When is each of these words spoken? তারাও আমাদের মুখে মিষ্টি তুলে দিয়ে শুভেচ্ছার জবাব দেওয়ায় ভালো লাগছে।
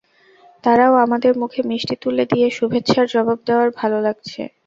তারাও 0.63 0.93
আমাদের 1.05 1.33
মুখে 1.41 1.61
মিষ্টি 1.69 1.95
তুলে 2.03 2.23
দিয়ে 2.31 2.47
শুভেচ্ছার 2.57 3.05
জবাব 3.13 3.39
দেওয়ায় 3.47 3.71
ভালো 3.79 3.97
লাগছে। 4.01 4.41